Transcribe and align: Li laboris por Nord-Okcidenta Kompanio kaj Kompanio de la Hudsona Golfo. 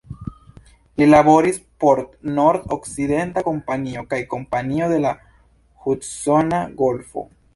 Li 1.01 1.07
laboris 1.09 1.59
por 1.83 2.01
Nord-Okcidenta 2.37 3.43
Kompanio 3.49 4.03
kaj 4.15 4.21
Kompanio 4.33 4.89
de 4.95 4.99
la 5.05 5.11
Hudsona 5.85 6.63
Golfo. 6.83 7.27